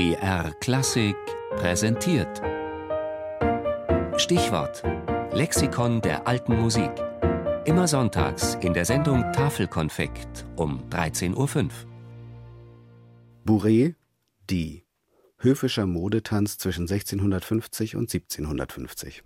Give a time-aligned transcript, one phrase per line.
[0.00, 1.14] BR Klassik
[1.56, 2.40] präsentiert.
[4.16, 4.82] Stichwort:
[5.34, 6.90] Lexikon der alten Musik.
[7.66, 11.68] Immer sonntags in der Sendung Tafelkonfekt um 13.05 Uhr.
[13.44, 13.94] Bourrée,
[14.48, 14.86] die.
[15.36, 19.22] Höfischer Modetanz zwischen 1650 und 1750.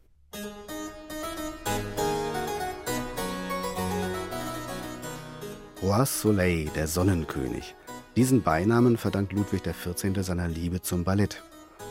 [5.85, 7.77] Roi Soleil, der Sonnenkönig.
[8.17, 10.13] Diesen Beinamen verdankt Ludwig XIV.
[10.21, 11.43] seiner Liebe zum Ballett.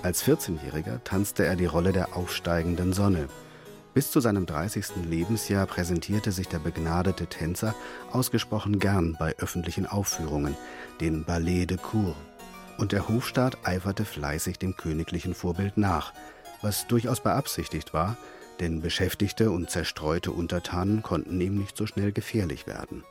[0.04, 3.27] Als 14-Jähriger tanzte er die Rolle der aufsteigenden Sonne.
[3.94, 5.05] Bis zu seinem 30.
[5.09, 7.76] Lebensjahr präsentierte sich der begnadete Tänzer
[8.09, 10.55] ausgesprochen gern bei öffentlichen Aufführungen,
[11.02, 12.16] den Ballet de Cour.
[12.77, 16.13] Und der Hofstaat eiferte fleißig dem königlichen Vorbild nach,
[16.62, 18.16] was durchaus beabsichtigt war,
[18.62, 23.04] denn beschäftigte und zerstreute Untertanen konnten ihm nicht so schnell gefährlich werden.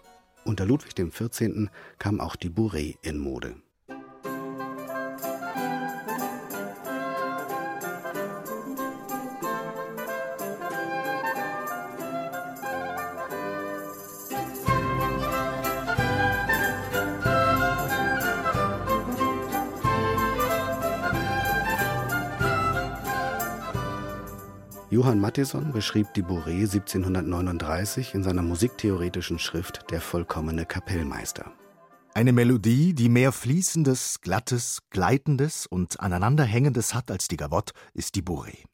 [0.45, 1.69] Unter Ludwig XIV.
[1.99, 3.57] kam auch die Bourrée in Mode.
[24.93, 31.51] Johann Mattheson beschrieb die Bourrée 1739 in seiner musiktheoretischen Schrift Der vollkommene Kapellmeister.
[32.13, 38.23] Eine Melodie, die mehr Fließendes, Glattes, Gleitendes und Aneinanderhängendes hat als die Gavotte, ist die
[38.23, 38.67] Bourrée.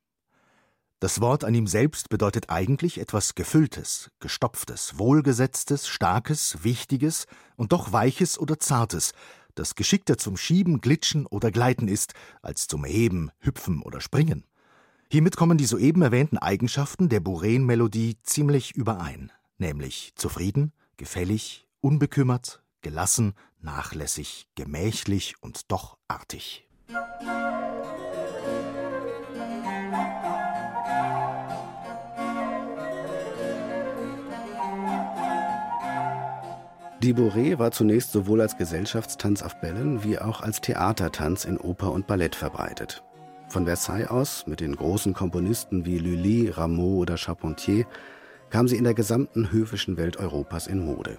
[0.98, 7.92] Das Wort an ihm selbst bedeutet eigentlich etwas Gefülltes, Gestopftes, Wohlgesetztes, Starkes, Wichtiges und doch
[7.92, 9.12] Weiches oder Zartes,
[9.54, 14.44] das geschickter zum Schieben, Glitschen oder Gleiten ist, als zum Heben, Hüpfen oder Springen.
[15.10, 23.32] Hiermit kommen die soeben erwähnten Eigenschaften der Bourreen-Melodie ziemlich überein, nämlich zufrieden, gefällig, unbekümmert, gelassen,
[23.58, 26.68] nachlässig, gemächlich und doch artig.
[37.02, 41.92] Die Bourrée war zunächst sowohl als Gesellschaftstanz auf Bällen wie auch als Theatertanz in Oper
[41.92, 43.02] und Ballett verbreitet.
[43.48, 47.86] Von Versailles aus, mit den großen Komponisten wie Lully, Rameau oder Charpentier,
[48.50, 51.18] kam sie in der gesamten höfischen Welt Europas in Mode.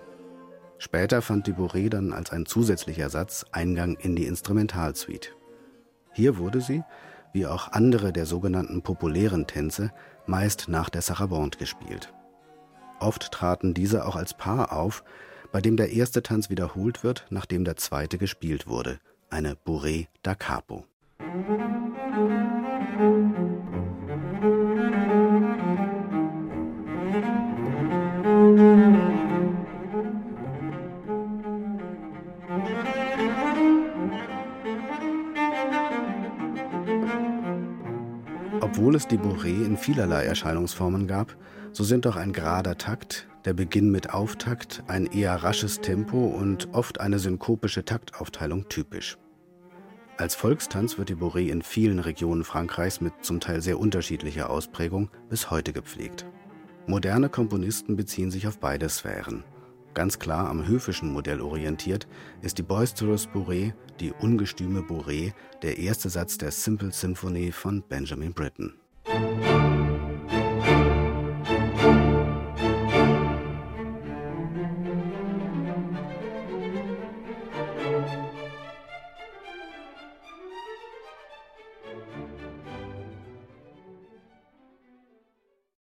[0.78, 5.32] Später fand die Bourrée dann als ein zusätzlicher Satz Eingang in die Instrumentalsuite.
[6.14, 6.84] Hier wurde sie,
[7.34, 9.92] wie auch andere der sogenannten populären Tänze,
[10.28, 12.14] meist nach der Sarabande gespielt.
[13.00, 15.04] Oft traten diese auch als Paar auf,
[15.52, 19.00] bei dem der erste Tanz wiederholt wird, nachdem der zweite gespielt wurde,
[19.32, 20.86] eine Bourrée da Capo.
[23.00, 23.16] Obwohl
[38.96, 41.38] es die Bourrée in vielerlei Erscheinungsformen gab,
[41.72, 46.68] so sind doch ein gerader Takt, der Beginn mit Auftakt, ein eher rasches Tempo und
[46.74, 49.18] oft eine synkopische Taktaufteilung typisch.
[50.20, 55.10] Als Volkstanz wird die Bourrée in vielen Regionen Frankreichs mit zum Teil sehr unterschiedlicher Ausprägung
[55.30, 56.26] bis heute gepflegt.
[56.88, 59.46] Moderne Komponisten beziehen sich auf beide Sphären.
[59.94, 62.06] Ganz klar am höfischen Modell orientiert
[62.42, 63.72] ist die Boisterous Bourrée,
[64.02, 65.32] die ungestüme Bourrée,
[65.62, 68.74] der erste Satz der Simple Symphony von Benjamin Britten.